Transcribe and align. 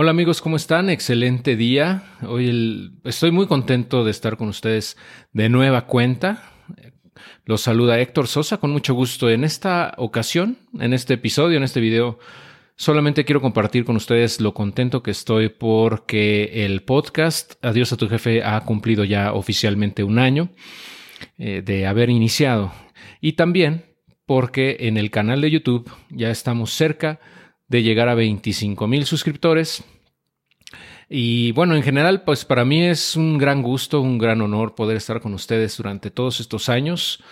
Hola 0.00 0.12
amigos, 0.12 0.40
¿cómo 0.40 0.54
están? 0.54 0.90
Excelente 0.90 1.56
día. 1.56 2.04
Hoy 2.24 2.92
estoy 3.02 3.32
muy 3.32 3.48
contento 3.48 4.04
de 4.04 4.12
estar 4.12 4.36
con 4.36 4.46
ustedes 4.46 4.96
de 5.32 5.48
nueva 5.48 5.86
cuenta. 5.86 6.52
Los 7.44 7.62
saluda 7.62 7.98
Héctor 7.98 8.28
Sosa 8.28 8.58
con 8.58 8.70
mucho 8.70 8.94
gusto. 8.94 9.28
En 9.28 9.42
esta 9.42 9.94
ocasión, 9.96 10.56
en 10.78 10.92
este 10.92 11.14
episodio, 11.14 11.56
en 11.56 11.64
este 11.64 11.80
video, 11.80 12.20
solamente 12.76 13.24
quiero 13.24 13.40
compartir 13.40 13.84
con 13.84 13.96
ustedes 13.96 14.40
lo 14.40 14.54
contento 14.54 15.02
que 15.02 15.10
estoy 15.10 15.48
porque 15.48 16.64
el 16.64 16.84
podcast 16.84 17.54
Adiós 17.60 17.92
a 17.92 17.96
tu 17.96 18.08
jefe 18.08 18.44
ha 18.44 18.60
cumplido 18.60 19.02
ya 19.02 19.32
oficialmente 19.32 20.04
un 20.04 20.20
año 20.20 20.50
eh, 21.38 21.60
de 21.60 21.88
haber 21.88 22.08
iniciado. 22.08 22.72
Y 23.20 23.32
también 23.32 23.96
porque 24.26 24.76
en 24.78 24.96
el 24.96 25.10
canal 25.10 25.40
de 25.40 25.50
YouTube 25.50 25.90
ya 26.08 26.30
estamos 26.30 26.70
cerca 26.72 27.18
de 27.68 27.82
llegar 27.82 28.08
a 28.08 28.14
25 28.14 28.86
mil 28.86 29.06
suscriptores. 29.06 29.84
Y 31.08 31.52
bueno, 31.52 31.74
en 31.74 31.82
general, 31.82 32.22
pues 32.24 32.44
para 32.44 32.64
mí 32.64 32.82
es 32.82 33.16
un 33.16 33.38
gran 33.38 33.62
gusto, 33.62 34.00
un 34.00 34.18
gran 34.18 34.40
honor 34.42 34.74
poder 34.74 34.96
estar 34.96 35.20
con 35.20 35.32
ustedes 35.32 35.76
durante 35.76 36.10
todos 36.10 36.40
estos 36.40 36.68
años, 36.68 37.22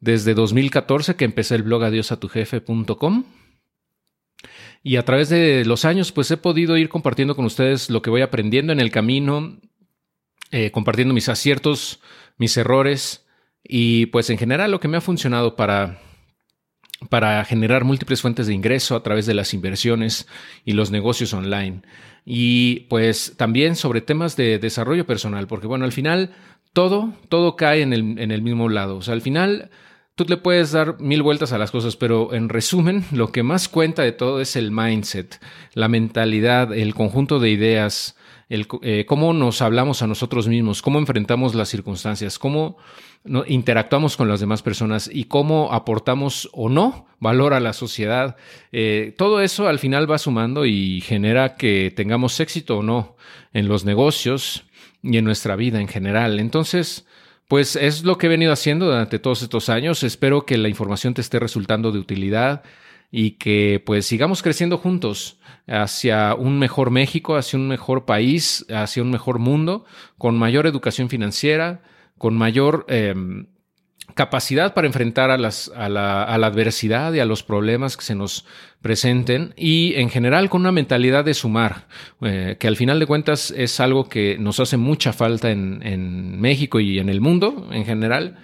desde 0.00 0.34
2014 0.34 1.16
que 1.16 1.24
empecé 1.24 1.56
el 1.56 1.62
blog 1.64 1.84
adiosatujefe.com. 1.84 3.24
Y 4.82 4.96
a 4.96 5.04
través 5.04 5.30
de 5.30 5.64
los 5.64 5.84
años, 5.84 6.12
pues 6.12 6.30
he 6.30 6.36
podido 6.36 6.76
ir 6.76 6.88
compartiendo 6.88 7.34
con 7.34 7.46
ustedes 7.46 7.88
lo 7.88 8.02
que 8.02 8.10
voy 8.10 8.20
aprendiendo 8.20 8.72
en 8.72 8.80
el 8.80 8.90
camino, 8.90 9.58
eh, 10.50 10.70
compartiendo 10.70 11.14
mis 11.14 11.28
aciertos, 11.28 12.00
mis 12.36 12.56
errores 12.56 13.26
y 13.62 14.06
pues 14.06 14.28
en 14.30 14.38
general 14.38 14.70
lo 14.70 14.78
que 14.78 14.88
me 14.88 14.98
ha 14.98 15.00
funcionado 15.00 15.56
para 15.56 16.00
para 17.08 17.44
generar 17.44 17.84
múltiples 17.84 18.20
fuentes 18.20 18.46
de 18.46 18.54
ingreso 18.54 18.96
a 18.96 19.02
través 19.02 19.26
de 19.26 19.34
las 19.34 19.54
inversiones 19.54 20.26
y 20.64 20.72
los 20.72 20.90
negocios 20.90 21.32
online. 21.34 21.82
Y 22.24 22.80
pues 22.88 23.34
también 23.36 23.76
sobre 23.76 24.00
temas 24.00 24.36
de 24.36 24.58
desarrollo 24.58 25.06
personal, 25.06 25.46
porque 25.46 25.66
bueno, 25.66 25.84
al 25.84 25.92
final 25.92 26.30
todo, 26.72 27.12
todo 27.28 27.56
cae 27.56 27.82
en 27.82 27.92
el, 27.92 28.18
en 28.18 28.30
el 28.30 28.42
mismo 28.42 28.68
lado. 28.68 28.96
O 28.96 29.02
sea, 29.02 29.14
al 29.14 29.22
final 29.22 29.70
tú 30.14 30.24
le 30.28 30.36
puedes 30.36 30.72
dar 30.72 31.00
mil 31.00 31.22
vueltas 31.22 31.52
a 31.52 31.58
las 31.58 31.70
cosas, 31.70 31.96
pero 31.96 32.32
en 32.34 32.48
resumen, 32.48 33.04
lo 33.12 33.32
que 33.32 33.42
más 33.42 33.68
cuenta 33.68 34.02
de 34.02 34.12
todo 34.12 34.40
es 34.40 34.56
el 34.56 34.70
mindset, 34.70 35.40
la 35.74 35.88
mentalidad, 35.88 36.72
el 36.72 36.94
conjunto 36.94 37.40
de 37.40 37.50
ideas, 37.50 38.16
eh, 38.82 39.04
cómo 39.06 39.32
nos 39.32 39.62
hablamos 39.62 40.02
a 40.02 40.06
nosotros 40.06 40.48
mismos, 40.48 40.82
cómo 40.82 40.98
enfrentamos 40.98 41.54
las 41.54 41.68
circunstancias, 41.68 42.38
cómo 42.38 42.76
interactuamos 43.46 44.16
con 44.16 44.28
las 44.28 44.40
demás 44.40 44.62
personas 44.62 45.08
y 45.12 45.24
cómo 45.24 45.72
aportamos 45.72 46.48
o 46.52 46.68
no 46.68 47.06
valor 47.20 47.54
a 47.54 47.60
la 47.60 47.72
sociedad. 47.72 48.36
Eh, 48.70 49.14
todo 49.16 49.40
eso 49.40 49.66
al 49.66 49.78
final 49.78 50.10
va 50.10 50.18
sumando 50.18 50.66
y 50.66 51.00
genera 51.00 51.56
que 51.56 51.92
tengamos 51.94 52.38
éxito 52.40 52.78
o 52.78 52.82
no 52.82 53.16
en 53.52 53.66
los 53.66 53.84
negocios 53.84 54.64
y 55.02 55.16
en 55.16 55.24
nuestra 55.24 55.56
vida 55.56 55.80
en 55.80 55.88
general. 55.88 56.38
Entonces, 56.38 57.06
pues 57.48 57.76
es 57.76 58.04
lo 58.04 58.18
que 58.18 58.26
he 58.26 58.30
venido 58.30 58.52
haciendo 58.52 58.86
durante 58.86 59.18
todos 59.18 59.42
estos 59.42 59.68
años. 59.68 60.02
Espero 60.02 60.44
que 60.44 60.58
la 60.58 60.68
información 60.68 61.14
te 61.14 61.20
esté 61.20 61.38
resultando 61.38 61.92
de 61.92 61.98
utilidad 61.98 62.62
y 63.16 63.36
que 63.36 63.80
pues 63.86 64.06
sigamos 64.06 64.42
creciendo 64.42 64.76
juntos 64.76 65.38
hacia 65.68 66.34
un 66.34 66.58
mejor 66.58 66.90
México, 66.90 67.36
hacia 67.36 67.60
un 67.60 67.68
mejor 67.68 68.06
país, 68.06 68.66
hacia 68.70 69.04
un 69.04 69.12
mejor 69.12 69.38
mundo, 69.38 69.84
con 70.18 70.36
mayor 70.36 70.66
educación 70.66 71.08
financiera, 71.08 71.80
con 72.18 72.34
mayor 72.34 72.86
em, 72.88 73.46
capacidad 74.14 74.74
para 74.74 74.88
enfrentar 74.88 75.30
a, 75.30 75.38
las, 75.38 75.70
a, 75.76 75.88
la, 75.88 76.24
adversidad 76.24 77.12
y 77.12 77.20
a 77.20 77.24
los 77.24 77.44
problemas 77.44 77.96
que 77.96 78.02
se 78.02 78.16
nos 78.16 78.46
presenten 78.82 79.54
y 79.56 79.94
en 79.94 80.10
general 80.10 80.50
con 80.50 80.62
una 80.62 80.72
mentalidad 80.72 81.24
de 81.24 81.34
sumar, 81.34 81.86
eh, 82.20 82.56
que 82.58 82.66
al 82.66 82.76
final 82.76 82.98
de 82.98 83.06
cuentas 83.06 83.54
es 83.56 83.78
algo 83.78 84.08
que 84.08 84.38
nos 84.40 84.58
hace 84.58 84.76
mucha 84.76 85.12
falta 85.12 85.52
en, 85.52 85.86
en 85.86 86.40
México 86.40 86.80
y 86.80 86.98
en 86.98 87.08
el 87.08 87.20
mundo 87.20 87.68
en 87.70 87.84
general 87.84 88.38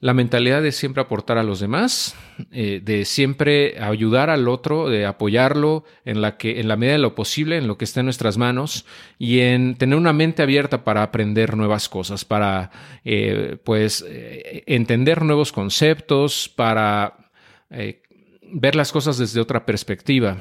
la 0.00 0.14
mentalidad 0.14 0.62
de 0.62 0.72
siempre 0.72 1.02
aportar 1.02 1.38
a 1.38 1.42
los 1.42 1.60
demás, 1.60 2.14
eh, 2.52 2.80
de 2.82 3.04
siempre 3.04 3.80
ayudar 3.80 4.30
al 4.30 4.48
otro, 4.48 4.88
de 4.88 5.06
apoyarlo 5.06 5.84
en 6.04 6.20
la, 6.20 6.36
que, 6.36 6.60
en 6.60 6.68
la 6.68 6.76
medida 6.76 6.94
de 6.94 7.00
lo 7.00 7.14
posible, 7.14 7.56
en 7.56 7.66
lo 7.66 7.78
que 7.78 7.84
está 7.84 8.00
en 8.00 8.06
nuestras 8.06 8.38
manos 8.38 8.86
y 9.18 9.40
en 9.40 9.76
tener 9.76 9.98
una 9.98 10.12
mente 10.12 10.42
abierta 10.42 10.84
para 10.84 11.02
aprender 11.02 11.56
nuevas 11.56 11.88
cosas, 11.88 12.24
para 12.24 12.70
eh, 13.04 13.56
pues 13.64 14.04
eh, 14.08 14.62
entender 14.66 15.22
nuevos 15.22 15.52
conceptos, 15.52 16.48
para 16.48 17.30
ver 18.50 18.76
las 18.76 18.92
cosas 18.92 19.18
desde 19.18 19.40
otra 19.40 19.66
perspectiva. 19.66 20.38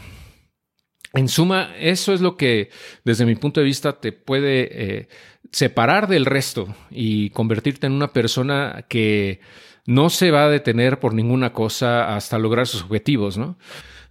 En 1.14 1.30
suma, 1.30 1.74
eso 1.80 2.14
es 2.14 2.22
lo 2.22 2.38
que 2.38 2.70
desde 3.04 3.26
mi 3.26 3.36
punto 3.36 3.60
de 3.60 3.66
vista 3.66 4.00
te 4.00 4.12
puede 4.12 4.70
eh, 4.72 5.08
separar 5.52 6.08
del 6.08 6.26
resto 6.26 6.76
y 6.92 7.30
convertirte 7.30 7.88
en 7.88 7.94
una 7.94 8.12
persona 8.14 8.86
que 8.90 9.40
no 9.86 10.10
se 10.10 10.32
va 10.32 10.46
a 10.46 10.50
detener 10.50 11.00
por 11.00 11.14
ninguna 11.14 11.54
cosa 11.54 12.16
hasta 12.16 12.38
lograr 12.38 12.68
sus 12.68 12.84
objetivos, 12.84 13.38
¿no? 13.38 13.58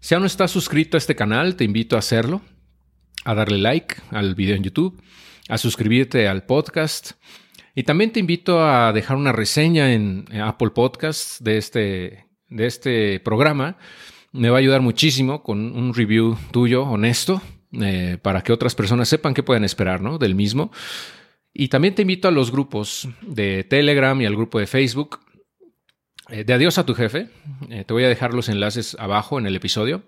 Si 0.00 0.14
aún 0.14 0.22
no 0.22 0.26
estás 0.26 0.50
suscrito 0.50 0.96
a 0.96 0.98
este 0.98 1.14
canal, 1.14 1.56
te 1.56 1.64
invito 1.64 1.96
a 1.96 1.98
hacerlo, 1.98 2.40
a 3.24 3.34
darle 3.34 3.58
like 3.58 3.96
al 4.10 4.34
video 4.34 4.56
en 4.56 4.62
YouTube, 4.62 5.00
a 5.48 5.58
suscribirte 5.58 6.28
al 6.28 6.44
podcast 6.44 7.12
y 7.74 7.82
también 7.82 8.10
te 8.10 8.20
invito 8.20 8.64
a 8.64 8.92
dejar 8.94 9.18
una 9.18 9.32
reseña 9.32 9.92
en 9.92 10.24
Apple 10.40 10.70
Podcasts 10.70 11.44
de 11.44 11.58
este, 11.58 12.26
de 12.48 12.66
este 12.66 13.20
programa 13.20 13.76
me 14.36 14.50
va 14.50 14.56
a 14.56 14.60
ayudar 14.60 14.82
muchísimo 14.82 15.42
con 15.42 15.76
un 15.76 15.94
review 15.94 16.36
tuyo 16.50 16.84
honesto 16.84 17.40
eh, 17.72 18.18
para 18.20 18.42
que 18.42 18.52
otras 18.52 18.74
personas 18.74 19.08
sepan 19.08 19.34
qué 19.34 19.42
pueden 19.42 19.64
esperar 19.64 20.00
¿no? 20.00 20.18
del 20.18 20.34
mismo. 20.34 20.70
Y 21.52 21.68
también 21.68 21.94
te 21.94 22.02
invito 22.02 22.28
a 22.28 22.30
los 22.30 22.52
grupos 22.52 23.08
de 23.22 23.64
Telegram 23.64 24.20
y 24.20 24.26
al 24.26 24.36
grupo 24.36 24.58
de 24.58 24.66
Facebook 24.66 25.20
eh, 26.28 26.42
de 26.42 26.52
Adiós 26.52 26.76
a 26.78 26.84
tu 26.84 26.94
jefe. 26.94 27.28
Eh, 27.70 27.84
te 27.86 27.92
voy 27.92 28.02
a 28.02 28.08
dejar 28.08 28.34
los 28.34 28.48
enlaces 28.48 28.96
abajo 28.98 29.38
en 29.38 29.46
el 29.46 29.54
episodio, 29.54 30.02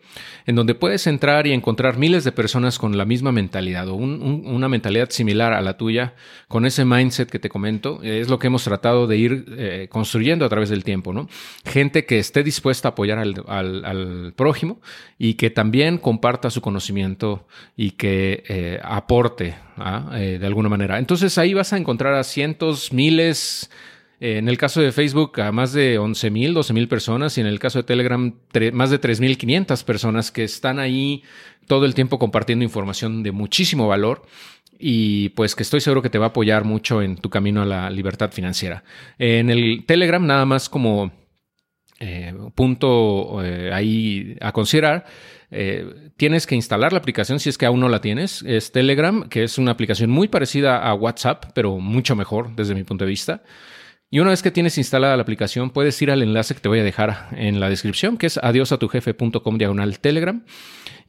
en 0.47 0.56
donde 0.56 0.75
puedes 0.75 1.06
entrar 1.06 1.47
y 1.47 1.53
encontrar 1.53 1.97
miles 1.97 2.25
de 2.25 2.33
personas 2.33 2.79
con 2.79 2.99
la 2.99 3.05
misma 3.05 3.31
mentalidad 3.31 3.89
o 3.89 3.95
una 3.95 4.69
mentalidad 4.69 5.11
similar 5.11 5.53
a 5.53 5.61
la 5.61 5.77
tuya, 5.77 6.15
con 6.49 6.67
ese 6.67 6.84
mindset 6.84 7.31
que 7.31 7.39
te 7.39 7.49
comento. 7.49 8.03
es 8.03 8.28
lo 8.28 8.41
que 8.41 8.49
hemos 8.49 8.65
tratado 8.65 9.07
de 9.07 9.17
ir 9.17 9.45
eh, 9.51 9.87
construyendo 9.91 10.45
a 10.45 10.49
través 10.49 10.71
del 10.71 10.83
tiempo, 10.83 11.12
¿no? 11.12 11.28
Gente 11.65 12.05
que 12.05 12.19
esté 12.19 12.43
dispuesta 12.43 12.89
a 12.89 12.91
apoyar 12.93 13.19
al, 13.19 14.33
prójimo 14.34 14.81
y 15.19 15.34
que 15.34 15.51
también 15.51 15.99
comparta 15.99 16.51
su 16.51 16.61
conocimiento 16.61 17.47
y 17.77 17.93
que 17.93 18.81
aporte 18.83 19.55
¿ah? 19.77 20.11
de 20.12 20.47
alguna 20.47 20.69
manera. 20.69 20.99
Entonces 20.99 21.39
ahí 21.39 21.55
vas 21.55 21.73
a 21.73 21.77
encontrar 21.77 22.15
a 22.15 22.25
cientos, 22.25 22.93
miles, 22.93 23.71
en 24.21 24.49
el 24.49 24.59
caso 24.59 24.81
de 24.81 24.93
Facebook, 24.93 25.41
a 25.41 25.53
más 25.53 25.73
de 25.73 25.99
11.000, 25.99 26.53
12.000 26.53 26.89
personas 26.89 27.39
y 27.39 27.41
en 27.41 27.47
el 27.47 27.59
caso 27.59 27.79
de 27.79 27.84
Telegram, 27.84 28.34
más 28.73 28.91
de 28.91 29.01
3.500 29.01 29.84
personas 29.84 30.33
que 30.33 30.45
están 30.45 30.79
ahí 30.79 31.23
todo 31.69 31.84
el 31.84 31.95
tiempo 31.95 32.19
compartiendo 32.19 32.65
información 32.65 33.23
de 33.23 33.31
muchísimo 33.31 33.87
valor 33.87 34.23
y 34.78 35.31
pues 35.31 35.55
que 35.55 35.62
estoy 35.62 35.81
seguro 35.81 36.03
que 36.03 36.11
te 36.11 36.19
va 36.19 36.27
a 36.27 36.28
apoyar 36.28 36.65
mucho 36.65 37.03
en 37.03 37.17
tu 37.17 37.31
camino 37.31 37.62
a 37.62 37.67
la 37.67 37.91
libertad 37.91 38.31
financiera. 38.33 38.84
En 39.19 39.51
el 39.51 39.84
Telegram, 39.87 40.25
nada 40.25 40.47
más 40.47 40.69
como 40.69 41.12
eh, 42.01 42.33
punto 42.55 43.45
eh, 43.45 43.73
ahí 43.73 44.37
a 44.41 44.53
considerar, 44.53 45.05
eh, 45.51 46.11
tienes 46.17 46.47
que 46.47 46.55
instalar 46.55 46.93
la 46.93 46.99
aplicación 46.99 47.41
si 47.41 47.49
es 47.49 47.59
que 47.59 47.67
aún 47.67 47.81
no 47.81 47.89
la 47.89 48.01
tienes. 48.01 48.43
Es 48.47 48.71
Telegram, 48.71 49.28
que 49.28 49.43
es 49.43 49.59
una 49.59 49.73
aplicación 49.73 50.11
muy 50.11 50.28
parecida 50.28 50.78
a 50.78 50.95
WhatsApp, 50.95 51.47
pero 51.55 51.78
mucho 51.78 52.15
mejor 52.15 52.55
desde 52.55 52.75
mi 52.75 52.84
punto 52.84 53.05
de 53.05 53.11
vista. 53.11 53.43
Y 54.11 54.21
una 54.21 54.31
vez 54.31 54.43
que 54.43 54.51
tienes 54.51 54.79
instalada 54.79 55.17
la 55.17 55.23
aplicación, 55.23 55.69
puedes 55.69 56.01
ir 56.01 56.11
al 56.11 56.23
enlace 56.23 56.55
que 56.55 56.61
te 56.61 56.69
voy 56.69 56.79
a 56.79 56.85
dejar 56.85 57.29
en 57.33 57.61
la 57.61 57.69
descripción, 57.69 58.17
que 58.17 58.27
es 58.27 58.39
adiosatujefe.com 58.39 59.59
diagonal 59.59 59.99
Telegram. 59.99 60.43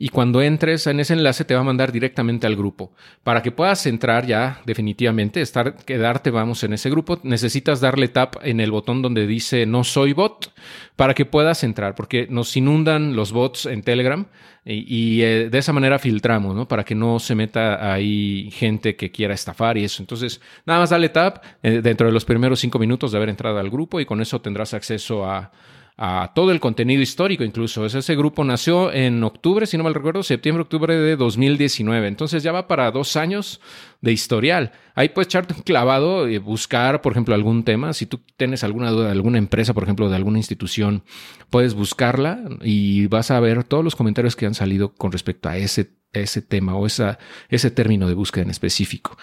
Y 0.02 0.10
cuando 0.10 0.42
entres 0.42 0.88
en 0.88 1.02
ese 1.02 1.14
enlace 1.14 1.44
te 1.44 1.54
va 1.54 1.60
a 1.60 1.66
mandar 1.66 1.92
directamente 1.92 2.48
al 2.48 2.56
grupo. 2.56 2.94
Para 3.22 3.44
que 3.44 3.52
puedas 3.52 3.86
entrar 3.86 4.26
ya 4.26 4.62
definitivamente, 4.66 5.42
estar, 5.42 5.76
quedarte, 5.76 6.32
vamos, 6.32 6.64
en 6.64 6.72
ese 6.72 6.90
grupo, 6.90 7.20
necesitas 7.24 7.82
darle 7.82 8.08
tap 8.08 8.38
en 8.42 8.62
el 8.62 8.72
botón 8.72 9.02
donde 9.02 9.28
dice 9.28 9.66
no 9.66 9.84
soy 9.84 10.14
bot 10.14 10.54
para 10.96 11.14
que 11.14 11.26
puedas 11.26 11.66
entrar, 11.66 11.96
porque 11.96 12.28
nos 12.30 12.56
inundan 12.56 13.18
los 13.18 13.34
bots 13.34 13.66
en 13.66 13.84
Telegram 13.84 14.26
y, 14.64 15.22
eh, 15.22 15.50
de 15.50 15.58
esa 15.58 15.74
manera 15.74 16.00
filtramos, 16.00 16.56
¿no? 16.56 16.66
Para 16.66 16.86
que 16.86 16.96
no 16.96 17.20
se 17.20 17.36
meta 17.36 17.92
ahí 17.92 18.50
gente 18.52 18.96
que 18.96 19.12
quiera 19.12 19.34
estafar 19.34 19.78
y 19.78 19.84
eso. 19.84 20.02
Entonces, 20.02 20.40
nada 20.66 20.80
más 20.80 20.92
dale 20.92 21.10
tap 21.10 21.44
eh, 21.62 21.82
dentro 21.82 22.08
de 22.08 22.14
los 22.14 22.24
primeros 22.24 22.62
cinco 22.62 22.80
minutos 22.80 23.12
de 23.12 23.18
haber 23.18 23.30
entrado 23.30 23.60
al 23.60 23.70
grupo 23.70 24.00
y 24.00 24.06
con 24.06 24.22
eso 24.22 24.40
tendrás 24.40 24.74
acceso 24.74 25.26
a 25.26 25.52
a 26.02 26.32
todo 26.34 26.54
el 26.54 26.62
contenido 26.62 27.02
histórico 27.02 27.44
incluso. 27.44 27.86
Ese 27.86 28.16
grupo 28.16 28.46
nació 28.46 28.90
en 28.94 29.22
octubre, 29.22 29.68
si 29.68 29.78
no 29.78 29.84
mal 29.84 29.94
recuerdo, 29.94 30.24
septiembre, 30.24 30.62
octubre 30.62 30.96
de 30.96 31.18
2019. 31.18 32.08
Entonces 32.08 32.42
ya 32.42 32.54
va 32.54 32.70
para 32.70 32.90
dos 32.92 33.18
años 33.18 33.60
de 34.00 34.14
historial. 34.14 34.72
Ahí 34.96 35.10
puedes 35.10 35.28
echarte 35.28 35.54
un 35.54 35.62
clavado 35.62 36.30
y 36.30 36.38
buscar, 36.38 37.02
por 37.02 37.12
ejemplo, 37.12 37.36
algún 37.36 37.66
tema. 37.66 37.92
Si 37.92 38.06
tú 38.06 38.22
tienes 38.38 38.64
alguna 38.64 38.92
duda 38.92 39.08
de 39.08 39.12
alguna 39.12 39.40
empresa, 39.40 39.74
por 39.74 39.84
ejemplo, 39.84 40.10
de 40.10 40.16
alguna 40.16 40.38
institución, 40.38 41.04
puedes 41.50 41.74
buscarla 41.74 42.46
y 42.64 43.08
vas 43.08 43.30
a 43.30 43.40
ver 43.42 43.66
todos 43.66 43.84
los 43.84 43.98
comentarios 43.98 44.38
que 44.38 44.46
han 44.46 44.54
salido 44.54 44.94
con 44.94 45.12
respecto 45.12 45.50
a 45.50 45.58
ese 45.58 46.00
ese 46.12 46.42
tema 46.42 46.76
o 46.76 46.88
esa, 46.88 47.20
ese 47.50 47.70
término 47.70 48.08
de 48.08 48.16
búsqueda 48.16 48.44
en 48.44 48.50
específico. 48.50 49.16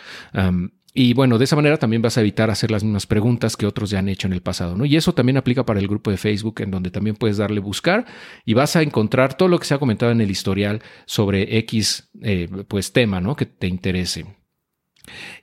Y 0.96 1.12
bueno, 1.12 1.36
de 1.36 1.44
esa 1.44 1.56
manera 1.56 1.76
también 1.76 2.00
vas 2.00 2.16
a 2.16 2.22
evitar 2.22 2.50
hacer 2.50 2.70
las 2.70 2.82
mismas 2.82 3.06
preguntas 3.06 3.56
que 3.56 3.66
otros 3.66 3.90
ya 3.90 3.98
han 3.98 4.08
hecho 4.08 4.26
en 4.26 4.32
el 4.32 4.40
pasado, 4.40 4.76
¿no? 4.76 4.86
Y 4.86 4.96
eso 4.96 5.12
también 5.14 5.36
aplica 5.36 5.66
para 5.66 5.78
el 5.78 5.88
grupo 5.88 6.10
de 6.10 6.16
Facebook, 6.16 6.62
en 6.62 6.70
donde 6.70 6.90
también 6.90 7.16
puedes 7.16 7.36
darle 7.36 7.60
buscar 7.60 8.06
y 8.46 8.54
vas 8.54 8.76
a 8.76 8.82
encontrar 8.82 9.36
todo 9.36 9.50
lo 9.50 9.58
que 9.58 9.66
se 9.66 9.74
ha 9.74 9.78
comentado 9.78 10.10
en 10.10 10.22
el 10.22 10.30
historial 10.30 10.82
sobre 11.04 11.58
X, 11.58 12.08
eh, 12.22 12.48
pues 12.66 12.94
tema, 12.94 13.20
¿no? 13.20 13.36
Que 13.36 13.44
te 13.44 13.66
interese. 13.66 14.24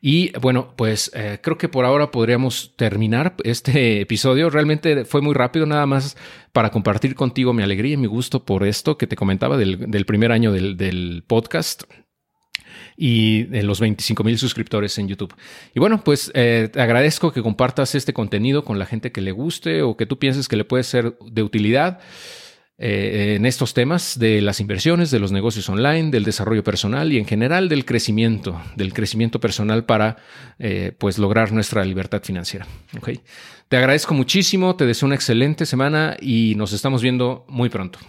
Y 0.01 0.38
bueno, 0.39 0.73
pues 0.75 1.11
eh, 1.13 1.39
creo 1.41 1.57
que 1.57 1.69
por 1.69 1.85
ahora 1.85 2.11
podríamos 2.11 2.73
terminar 2.75 3.35
este 3.44 4.01
episodio. 4.01 4.50
Realmente 4.50 5.05
fue 5.05 5.21
muy 5.21 5.33
rápido, 5.33 5.65
nada 5.65 5.85
más 5.85 6.17
para 6.51 6.69
compartir 6.69 7.15
contigo 7.15 7.53
mi 7.53 7.63
alegría 7.63 7.94
y 7.94 7.97
mi 7.97 8.07
gusto 8.07 8.45
por 8.45 8.65
esto 8.65 8.97
que 8.97 9.07
te 9.07 9.15
comentaba 9.15 9.57
del, 9.57 10.05
primer 10.05 10.31
año 10.31 10.51
del, 10.51 11.23
podcast 11.27 11.83
y 12.97 13.43
de 13.43 13.63
los 13.63 13.79
25 13.79 14.23
mil 14.23 14.37
suscriptores 14.37 14.97
en 14.97 15.07
YouTube. 15.07 15.33
Y 15.73 15.79
bueno, 15.79 16.03
pues 16.03 16.31
eh, 16.33 16.69
te 16.71 16.81
agradezco 16.81 17.31
que 17.31 17.41
compartas 17.41 17.95
este 17.95 18.13
contenido 18.13 18.63
con 18.63 18.79
la 18.79 18.85
gente 18.85 19.11
que 19.11 19.21
le 19.21 19.31
guste 19.31 19.81
o 19.81 19.97
que 19.97 20.05
tú 20.05 20.19
pienses 20.19 20.47
que 20.47 20.55
le 20.55 20.65
puede 20.65 20.83
ser 20.83 21.17
de 21.25 21.43
utilidad. 21.43 21.99
Eh, 22.79 23.35
en 23.37 23.45
estos 23.45 23.75
temas 23.75 24.17
de 24.17 24.41
las 24.41 24.59
inversiones, 24.59 25.11
de 25.11 25.19
los 25.19 25.31
negocios 25.31 25.69
online, 25.69 26.09
del 26.09 26.23
desarrollo 26.23 26.63
personal 26.63 27.13
y 27.13 27.19
en 27.19 27.25
general 27.25 27.69
del 27.69 27.85
crecimiento, 27.85 28.59
del 28.75 28.93
crecimiento 28.93 29.39
personal 29.39 29.85
para 29.85 30.17
eh, 30.57 30.91
pues 30.97 31.19
lograr 31.19 31.51
nuestra 31.51 31.85
libertad 31.85 32.23
financiera. 32.23 32.65
Te 33.67 33.77
agradezco 33.77 34.15
muchísimo, 34.15 34.75
te 34.75 34.87
deseo 34.87 35.05
una 35.05 35.15
excelente 35.15 35.67
semana 35.67 36.17
y 36.19 36.55
nos 36.57 36.73
estamos 36.73 37.03
viendo 37.03 37.45
muy 37.47 37.69
pronto. 37.69 37.99